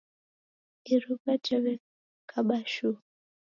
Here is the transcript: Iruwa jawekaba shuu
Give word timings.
Iruwa 0.93 1.33
jawekaba 1.45 2.55
shuu 2.73 2.97